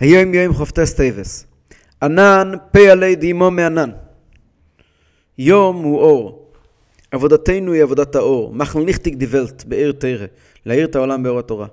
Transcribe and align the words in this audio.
היום 0.00 0.34
יום 0.34 0.54
כ״ט 0.54 0.94
טבת. 0.94 1.46
אנן 2.02 2.52
פועלי 2.72 3.16
דיממא 3.16 3.50
אנן. 3.50 3.90
יום 5.38 5.76
הוא 5.76 5.98
אור. 5.98 6.52
עבודתנו 7.10 7.72
היא 7.72 7.82
עבודת 7.82 8.14
האור. 8.14 8.54
מאכן 8.54 8.80
ליכטיק 8.80 9.14
די 9.14 9.28
וועלט 9.28 9.64
באור 9.64 9.92
תורה. 9.92 10.26
להאיר 10.66 10.86
את 10.86 10.96
העולם 10.96 11.22
באור 11.22 11.38
התורה. 11.38 11.66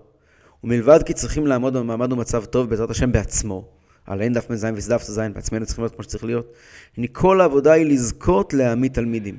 ומלבד 0.63 1.03
כי 1.03 1.13
צריכים 1.13 1.47
לעמוד 1.47 1.77
במעמד 1.77 2.13
ומצב 2.13 2.45
טוב 2.45 2.69
בעזרת 2.69 2.89
השם 2.89 3.11
בעצמו. 3.11 3.65
על 4.05 4.21
אין 4.21 4.33
דף 4.33 4.49
מ"ז 4.49 4.65
וסדף 4.75 5.03
ט"ז, 5.03 5.21
בעצמנו 5.33 5.65
צריכים 5.65 5.83
להיות 5.83 5.95
כמו 5.95 6.03
שצריך 6.03 6.23
להיות. 6.23 6.53
הנה 6.97 7.07
כל 7.11 7.41
העבודה 7.41 7.71
היא 7.71 7.85
לזכות 7.85 8.53
להעמיד 8.53 8.93
תלמידים. 8.93 9.37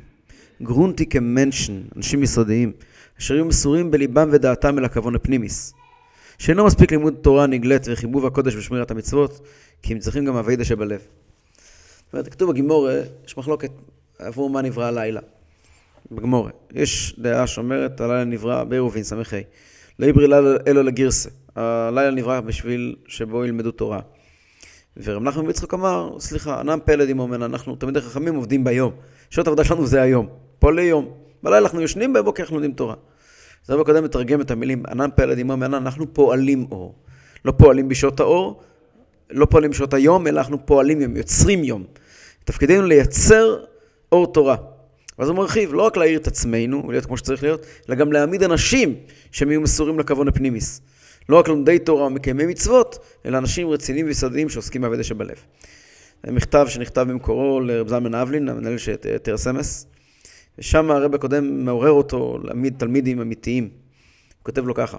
גרונטיקע 0.63 1.07
מענטשן, 1.07 1.83
אנשים 1.97 2.23
יסודיים, 2.23 2.73
אשר 3.19 3.35
יהיו 3.35 3.45
מסורים 3.45 3.91
בליבם 3.91 4.29
ודעתם 4.33 4.79
אל 4.79 4.85
הכוון 4.85 5.15
הפנימי. 5.15 5.75
שאינו 6.39 6.65
מספיק 6.65 6.91
לימוד 6.93 7.15
תורה 7.21 7.47
נגלית 7.47 7.87
וחיבוב 7.91 8.27
הקודש 8.27 8.55
ושמירת 8.55 8.91
המצוות, 8.91 9.41
כי 9.83 9.93
הם 9.93 9.99
צריכים 9.99 10.25
גם 10.25 10.37
אביידה 10.37 10.65
שבלב. 10.65 11.01
זאת 11.01 12.13
אומרת, 12.13 12.29
כתוב 12.29 12.51
בגימורה, 12.51 13.01
יש 13.27 13.37
מחלוקת 13.37 13.71
עבור 14.19 14.51
מה 14.51 14.63
נברא 14.63 14.85
הלילה. 14.85 15.21
בגמורה. 16.13 16.51
יש 16.73 17.15
דעה 17.19 17.47
שאומרת, 17.47 18.01
הלילה 18.01 18.25
נברא 18.25 18.65
בעירובין, 18.65 19.03
ס"ה. 19.03 19.17
לא 19.99 20.07
יברי 20.07 20.29
לילה 20.29 20.51
אלו 20.67 20.83
לגרסה. 20.83 21.31
הלילה 21.57 22.11
נברא 22.11 22.41
בשביל 22.41 22.97
שבו 23.07 23.45
ילמדו 23.45 23.71
תורה. 23.71 24.01
ורב 24.97 25.23
נחמן 25.23 25.47
ביצחוק 25.47 25.75
אמר, 25.75 26.21
סליחה, 26.21 26.61
ענם 26.61 26.79
פלד 26.85 27.09
עם 27.09 27.19
אומן, 27.19 27.43
אנחנו 27.43 27.77
תלמידי 27.77 28.01
חכמים 28.01 28.35
עובדים 28.35 28.65
ביום. 28.65 28.93
שעות 29.31 29.47
העבודה 29.47 29.65
שלנו 29.65 29.87
זה 29.87 30.03
היום, 30.03 30.27
פה 30.59 30.73
ליום. 30.73 31.13
בלילה 31.43 31.59
אנחנו 31.59 31.81
יושנים, 31.81 32.13
בבוקר 32.13 32.43
אנחנו 32.43 32.57
לומדים 32.57 32.73
תורה. 32.73 32.95
זה 33.69 33.75
רב 33.75 33.81
הקודם 33.81 34.05
מתרגם 34.05 34.41
את 34.41 34.51
המילים, 34.51 34.83
ענן 34.91 35.09
פלד 35.15 35.39
עם 35.39 35.51
אומן, 35.51 35.75
אנחנו 35.75 36.15
פועלים 36.15 36.67
אור. 36.71 36.95
לא 37.45 37.53
פועלים 37.53 37.89
בשעות 37.89 38.21
האור, 38.21 38.63
לא 39.31 39.47
פועלים 39.47 39.71
בשעות 39.71 39.95
היום, 39.95 40.27
אלא 40.27 40.41
אנחנו 40.41 40.67
פועלים 40.67 41.01
יום, 41.01 41.17
יוצרים 41.17 41.65
יום. 41.65 41.85
תפקידנו 42.45 42.83
לייצר 42.83 43.57
אור 44.13 44.33
תורה. 44.33 44.57
ואז 45.19 45.29
הוא 45.29 45.37
מרחיב, 45.37 45.75
לא 45.75 45.83
רק 45.83 45.97
להעיר 45.97 46.19
את 46.19 46.27
עצמנו 46.27 46.85
ולהיות 46.89 47.07
כמו 47.07 47.17
שצריך 47.17 47.43
להיות, 47.43 47.67
אלא 47.89 47.97
גם 47.97 48.13
להעמיד 48.13 48.43
אנשים 48.43 48.95
שהם 49.33 49.51
יהיו 49.51 49.61
מסורים 49.61 49.99
לכוון 49.99 50.29
הפנימיס. 50.29 50.81
לא 51.29 51.39
רק 51.39 51.49
לומדי 51.49 51.79
תורה 51.79 52.07
ומקיימי 52.07 52.47
מצוות, 52.47 52.99
אלא 53.27 53.39
אנשים 53.39 53.69
רציניים 53.69 54.07
ויסודיים 54.07 54.49
שעוסקים 54.49 54.83
בעבודה 54.83 55.03
שבלב. 55.03 55.37
זה 56.27 56.33
מכתב 56.33 56.67
שנכתב 56.69 57.01
במקורו 57.01 57.61
לרב 57.61 57.89
זלמן 57.89 58.15
אבלין, 58.15 58.49
המנהל 58.49 58.79
של 58.79 58.97
תרס 58.97 59.47
אמס, 59.47 59.87
ושם 60.59 60.91
הרב 60.91 61.15
הקודם 61.15 61.65
מעורר 61.65 61.91
אותו 61.91 62.39
להעמיד 62.45 62.75
תלמידים 62.79 63.21
אמיתיים. 63.21 63.65
הוא 63.65 63.71
כותב 64.43 64.67
לו 64.67 64.75
ככה: 64.75 64.97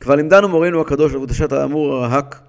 כבר 0.00 0.14
לימדנו 0.14 0.48
מורנו 0.48 0.80
הקדוש 0.80 1.14
לבודשת 1.14 1.52
האמור 1.52 1.94
הרהק, 1.94 2.40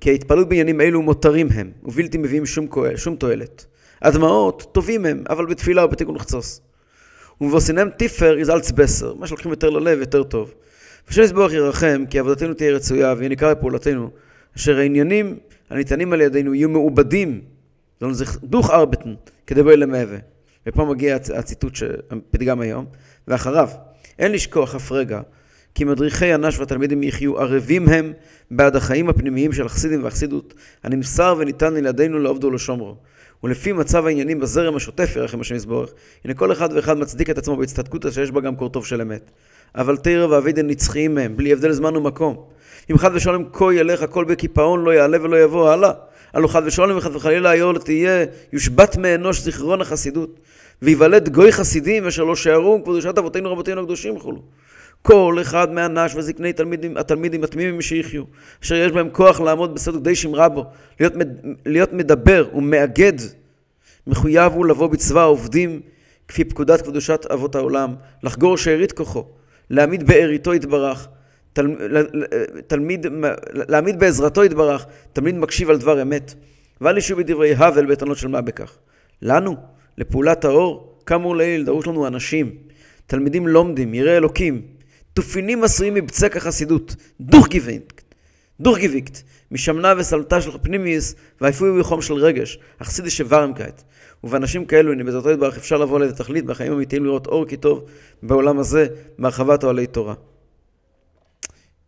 כי 0.00 0.10
ההתפעלות 0.10 0.48
בעניינים 0.48 0.80
אלו 0.80 1.02
מותרים 1.02 1.48
הם, 1.54 1.70
ובלתי 1.84 2.18
מביאים 2.18 2.46
שום, 2.46 2.66
שום 2.96 3.16
תועלת. 3.16 3.66
הדמעות 4.02 4.66
טובים 4.72 5.06
הם, 5.06 5.24
אבל 5.28 5.46
בתפילה 5.46 5.84
ובתיקון 5.84 6.18
חצוס. 6.18 6.60
ומבוסינם 7.40 7.90
טיפר 7.90 8.38
יזלץ 8.38 8.70
בסר, 8.70 9.14
מה 9.14 9.26
שלוקחים 9.26 9.50
יותר 9.50 9.70
ללב 9.70 9.98
יותר 9.98 10.22
טוב. 10.22 10.54
ושם 11.08 11.22
יסבורך 11.22 11.52
ירחם, 11.52 12.04
כי 12.10 12.18
עבודתנו 12.18 12.54
תהיה 12.54 12.72
רצויה, 12.72 13.14
ויהיה 13.16 13.28
ניכר 13.28 13.54
בפעולתנו, 13.54 14.10
אשר 14.56 14.78
העניינים 14.78 15.38
הניתנים 15.70 16.12
על 16.12 16.20
ידינו 16.20 16.54
יהיו 16.54 16.68
מעובדים, 16.68 17.40
זה 18.10 18.24
דוך 18.42 18.70
ארבטן, 18.70 19.14
כדי 19.46 19.62
בואי 19.62 19.76
למהווה. 19.76 20.18
ופה 20.66 20.84
מגיע 20.84 21.16
הציטוט 21.34 21.74
שפתגם 21.74 22.60
היום, 22.60 22.86
ואחריו, 23.28 23.68
אין 24.18 24.32
לשכוח 24.32 24.74
אף 24.74 24.92
רגע, 24.92 25.20
כי 25.74 25.84
מדריכי 25.84 26.34
אנש 26.34 26.58
והתלמידים 26.58 27.02
יחיו 27.02 27.38
ערבים 27.38 27.88
הם 27.88 28.12
בעד 28.50 28.76
החיים 28.76 29.08
הפנימיים 29.08 29.52
של 29.52 29.66
החסידים 29.66 30.04
והחסידות, 30.04 30.54
הנמסר 30.84 31.34
וניתן 31.38 31.74
לילדינו 31.74 32.18
לעובדו 32.18 32.46
ולשומרו. 32.46 32.96
ולפי 33.44 33.72
מצב 33.72 34.06
העניינים 34.06 34.40
בזרם 34.40 34.76
השוטף 34.76 35.12
ירחם 35.16 35.40
השם 35.40 35.54
יסבורך, 35.54 35.90
הנה 36.24 36.34
כל 36.34 36.52
אחד 36.52 36.68
ואחד 36.72 36.98
מצדיק 36.98 37.30
את 37.30 37.38
עצמו 37.38 37.56
בהצטדקות 37.56 38.04
שיש 38.10 38.30
בה 38.30 38.40
גם 38.40 38.56
קור 38.56 38.68
טוב 38.68 38.86
של 38.86 39.00
אמת. 39.00 39.30
אבל 39.74 39.96
תרא 39.96 40.26
ואבידן 40.26 40.66
נצחיים 40.66 41.14
מהם, 41.14 41.36
בלי 41.36 41.52
הבדל 41.52 41.72
זמן 41.72 41.96
ומקום. 41.96 42.44
אם 42.90 42.98
חד 42.98 43.10
ושלום 43.14 43.44
כה 43.52 43.74
ילך 43.74 44.02
הכל 44.02 44.24
בקיפאון, 44.24 44.84
לא 44.84 44.90
יעלה 44.90 45.22
ולא 45.22 45.42
יבוא 45.42 45.70
הלאה. 45.70 45.90
הלא 46.32 46.48
חד 46.48 46.62
ושלום 46.64 46.98
וחד 46.98 47.16
וחלילה 47.16 47.50
היור 47.50 47.78
תהיה, 47.78 48.24
יושבת 48.52 48.96
מאנוש 48.96 49.40
זיכרון 49.40 49.80
החסידות. 49.80 50.40
ויוולד 50.82 51.28
גוי 51.28 51.52
חסידים 51.52 52.06
אשר 52.06 52.24
לא 52.24 52.36
שערו 52.36 52.82
קדושת 52.82 53.18
אבותינו 53.18 53.52
רבותינו 53.52 53.80
הקדושים 53.80 54.16
וכולו. 54.16 54.42
כל 55.02 55.38
אחד 55.40 55.72
מהנש 55.72 56.14
וזקני 56.14 56.52
תלמידים, 56.52 56.96
התלמידים 56.96 57.44
התמימים 57.44 57.82
שיחיו, 57.82 58.22
אשר 58.62 58.74
יש 58.74 58.92
בהם 58.92 59.10
כוח 59.10 59.40
לעמוד 59.40 59.74
בסדר 59.74 59.98
די 59.98 60.14
שמרה 60.14 60.48
בו, 60.48 60.64
להיות, 61.00 61.12
להיות 61.66 61.92
מדבר 61.92 62.48
ומאגד, 62.54 63.12
מחויב 64.06 64.52
הוא 64.52 64.66
לבוא 64.66 64.86
בצבא 64.86 65.20
העובדים 65.20 65.80
כפי 66.28 66.44
פקודת 66.44 66.82
קדושת 66.82 67.26
אבות 67.26 67.54
העולם, 67.54 67.94
לחגור 68.22 68.56
שארית 68.56 68.92
כוחו, 68.92 69.24
להעמיד 69.70 70.06
בעריתו 70.06 70.54
יתברך, 70.54 71.08
תל, 71.52 71.66
תלמיד, 72.66 73.06
להעמיד 73.52 73.98
בעזרתו 73.98 74.44
יתברך, 74.44 74.86
תלמיד 75.12 75.34
מקשיב 75.34 75.70
על 75.70 75.78
דבר 75.78 76.02
אמת, 76.02 76.34
ואל 76.80 76.98
ישו 76.98 77.16
בדברי 77.16 77.54
הבל 77.54 77.86
בטענות 77.86 78.16
של 78.16 78.28
מה 78.28 78.40
בכך. 78.40 78.76
לנו, 79.22 79.56
לפעולת 80.00 80.44
האור, 80.44 80.98
כאמור 81.06 81.36
לעיל, 81.36 81.64
דרוש 81.64 81.86
לנו 81.86 82.06
אנשים, 82.06 82.54
תלמידים 83.06 83.48
לומדים, 83.48 83.94
יראי 83.94 84.16
אלוקים, 84.16 84.62
תופינים 85.12 85.64
עשויים 85.64 85.94
מבצק 85.94 86.36
החסידות, 86.36 86.96
דוך 87.20 87.48
גיבינקט, 87.48 88.02
דוך 88.60 88.78
גיביקט, 88.78 89.18
משמנה 89.50 89.94
וסלטה 89.98 90.40
של 90.40 90.50
פנימיוס, 90.62 91.14
ואפילו 91.40 91.80
בחום 91.80 92.02
של 92.02 92.14
רגש, 92.14 92.58
אכסידי 92.78 93.10
שוורם 93.10 93.54
כעת. 93.54 93.82
ובאנשים 94.24 94.64
כאלו, 94.64 94.92
הנה 94.92 95.04
בעזרתו 95.04 95.30
יתברך, 95.30 95.56
אפשר 95.56 95.76
לבוא 95.76 96.00
לידי 96.00 96.14
תכלית 96.14 96.44
בחיים 96.44 96.72
אמיתיים 96.72 97.04
לראות 97.04 97.26
אור 97.26 97.46
כי 97.46 97.56
טוב 97.56 97.84
בעולם 98.22 98.58
הזה, 98.58 98.86
בהרחבת 99.18 99.64
אוהלי 99.64 99.86
תורה. 99.86 100.14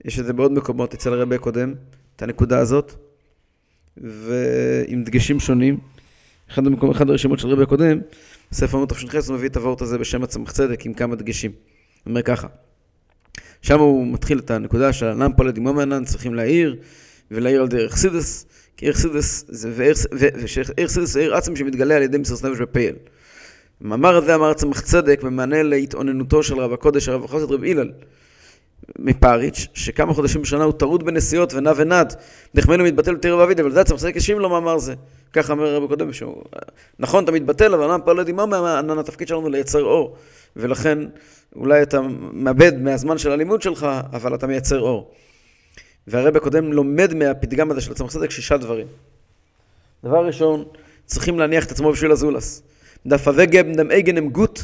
יש 0.05 0.19
את 0.19 0.25
זה 0.25 0.33
בעוד 0.33 0.53
מקומות 0.53 0.95
אצל 0.95 1.13
הרבי 1.13 1.35
הקודם, 1.35 1.75
את 2.17 2.23
הנקודה 2.23 2.59
הזאת, 2.59 2.93
ועם 3.97 5.05
דגשים 5.05 5.41
שונים. 5.41 5.92
אחד, 6.53 6.67
המקום, 6.67 6.91
אחד 6.91 7.11
הרשימות 7.11 7.39
של 7.39 7.49
הרבי 7.49 7.63
הקודם, 7.63 7.99
ספר 8.53 8.77
עמוד 8.77 8.89
תש"ח, 8.89 9.29
הוא 9.29 9.37
מביא 9.37 9.49
את 9.49 9.57
הווארט 9.57 9.83
הזה 9.83 9.99
בשם 9.99 10.23
הצמח 10.23 10.51
צדק 10.51 10.87
עם 10.87 10.95
כמה 10.95 11.17
דגשים. 11.17 11.51
הוא 11.51 12.11
אומר 12.11 12.23
ככה, 12.23 12.47
שם 13.63 13.79
הוא 13.79 14.07
מתחיל 14.07 14.39
את 14.39 14.51
הנקודה 14.51 14.93
של 14.93 15.07
אנן 15.07 15.33
פועלי 15.37 15.57
דיממא 15.57 15.79
אנן, 15.79 16.05
צריכים 16.05 16.35
להאיר, 16.35 16.77
ולהאיר 17.31 17.61
אור 17.61 17.69
דרך 17.69 17.97
חסידות, 17.97 18.47
כי 18.77 18.87
אור 18.87 18.99
חסידות 18.99 19.45
זה 21.13 21.21
אור 21.21 21.35
עצמי 21.35 21.57
שמתגלה 21.57 21.97
על 21.97 22.03
ידי 22.03 22.19
מסירות 22.19 22.45
נפש 22.45 22.61
בפועל. 22.61 22.95
המאמר 23.85 24.17
הזה 24.17 24.35
אמר 24.35 24.55
צמח 24.55 24.81
צדק 24.81 25.23
במענה 25.23 25.63
להתאוננותו 25.63 26.43
של 26.43 26.55
רב 26.55 26.73
הקודש, 26.73 27.09
הרב 27.09 27.25
החוסת 27.25 27.51
רב 27.51 27.65
הלל. 27.65 27.91
מפריץ', 28.99 29.67
שכמה 29.75 30.15
חודשים 30.15 30.43
בשנה 30.43 30.65
הוא 30.65 30.73
טרוד 30.73 31.03
בנסיעות 31.03 31.55
ונע 31.55 31.73
ונד, 31.77 32.15
נחמנו 32.55 32.85
מתבטל 32.85 33.15
בתיר 33.15 33.37
ואביד, 33.37 33.61
אבל 33.61 33.71
זה 33.71 33.85
צדק 33.85 34.17
השיב 34.17 34.39
לו 34.39 34.49
מאמר 34.49 34.79
זה. 34.79 34.95
ככה 35.33 35.53
אומר 35.53 35.67
הרב 35.67 35.85
הקודם, 35.85 36.13
שהוא, 36.13 36.43
נכון, 36.99 37.25
אתה 37.25 37.33
מתבטל, 37.33 37.75
אבל 37.75 37.85
ענן 37.85 38.01
פועל 38.05 38.23
דממה, 38.23 38.79
ענן 38.79 38.99
התפקיד 38.99 39.29
שלנו 39.29 39.49
לייצר 39.49 39.83
אור, 39.83 40.17
ולכן 40.57 40.99
אולי 41.57 41.83
אתה 41.83 42.01
מאבד 42.33 42.83
מהזמן 42.83 43.19
של 43.19 43.33
הלימוד 43.33 43.63
שלך, 43.63 43.87
אבל 44.13 44.35
אתה 44.35 44.47
מייצר 44.47 44.81
אור. 44.81 45.11
והרב 46.07 46.37
הקודם 46.37 46.73
לומד 46.73 47.15
מהפתגם 47.15 47.71
הזה 47.71 47.81
של 47.81 47.93
הצמח 47.93 48.11
צדק 48.11 48.31
שישה 48.31 48.57
דברים. 48.57 48.87
דבר 50.05 50.27
ראשון, 50.27 50.65
צריכים 51.07 51.39
להניח 51.39 51.65
את 51.65 51.71
עצמו 51.71 51.93
בשביל 51.93 52.13
הזולס. 52.13 52.63
דף 53.07 53.29
אבגב 53.29 53.67
דם 53.77 53.91
אגן 53.91 54.19
הם 54.19 54.29
גוט, 54.29 54.61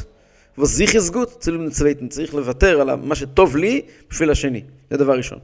וזיכיס 0.59 1.09
גוט, 1.09 1.39
צילום 1.39 1.65
נצוויתן. 1.65 2.07
צריך 2.07 2.33
לוותר 2.33 2.81
על 2.81 2.95
מה 2.95 3.15
שטוב 3.15 3.57
לי 3.57 3.81
בשביל 4.09 4.31
השני. 4.31 4.63
זה 4.89 4.97
דבר 4.97 5.17
ראשון. 5.17 5.39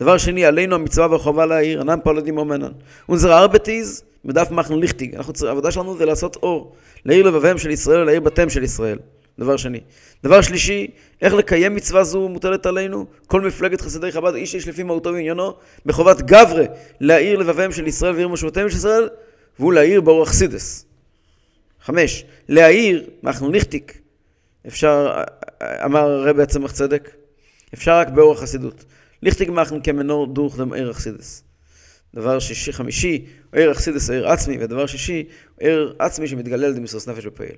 דבר 0.00 0.18
שני, 0.18 0.44
עלינו 0.44 0.74
המצווה 0.74 1.10
והחובה 1.10 1.46
להעיר, 1.46 1.80
ענן 1.80 1.98
פולדים 2.04 2.38
אומנן. 2.38 2.72
ונזר 3.08 3.38
ארבטיז, 3.38 4.02
מדף 4.24 4.50
מחנו 4.50 4.80
ליכטיג. 4.80 5.16
העבודה 5.46 5.70
שלנו 5.70 5.96
זה 5.96 6.04
לעשות 6.06 6.36
אור. 6.36 6.74
להעיר 7.04 7.26
לבביהם 7.26 7.58
של 7.58 7.70
ישראל, 7.70 8.04
להעיר 8.04 8.20
בתיהם 8.20 8.50
של 8.50 8.62
ישראל. 8.62 8.98
דבר 9.38 9.56
שני. 9.56 9.80
דבר 10.24 10.40
שלישי, 10.40 10.86
איך 11.22 11.34
לקיים 11.34 11.74
מצווה 11.74 12.04
זו 12.04 12.28
מוטלת 12.28 12.66
עלינו? 12.66 13.06
כל 13.26 13.40
מפלגת 13.40 13.80
חסידי 13.80 14.12
חב"ד, 14.12 14.34
איש 14.34 14.54
איש 14.54 14.68
לפי 14.68 14.82
מהותו 14.82 15.12
ועניינו, 15.12 15.54
בחובת 15.86 16.20
גברה, 16.20 16.64
להאיר 17.00 17.38
לבביהם 17.38 17.72
של 17.72 17.86
ישראל 17.86 18.14
ועיר 18.14 18.28
משמעותיהם 18.28 18.70
של 18.70 18.76
ישראל, 18.76 19.08
והוא 19.58 19.72
להאיר 19.72 20.00
באורח 20.00 20.32
סידס. 20.32 20.86
חמש, 21.84 22.24
להאיר, 22.48 23.04
אנחנו 23.24 23.48
ניכטיק, 23.48 23.98
אפשר, 24.66 25.22
אמר 25.62 26.10
הרבי 26.10 26.42
הצמח 26.42 26.72
צדק, 26.72 27.10
אפשר 27.74 27.98
רק 27.98 28.08
באורח 28.08 28.40
חסידות. 28.40 28.84
ליכטיק 29.22 29.48
מחן 29.48 29.80
כמנור 29.80 30.26
דוך 30.26 30.58
דם 30.58 30.72
ערך 30.72 31.00
סידס. 31.00 31.44
דבר 32.14 32.38
שישי, 32.38 32.72
חמישי, 32.72 33.26
ערך 33.52 33.80
סידס, 33.80 34.10
ערך 34.10 34.30
עצמי, 34.30 34.56
ודבר 34.60 34.86
שישי, 34.86 35.24
ערך 35.60 35.92
עצמי 35.98 36.28
שמתגלל 36.28 36.70
למסרס 36.70 37.08
נפש 37.08 37.26
בפעיל. 37.26 37.56